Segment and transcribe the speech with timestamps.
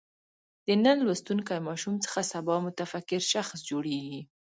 [0.65, 4.21] د نن لوستونکی ماشوم څخه سبا متفکر شخص جوړېږي.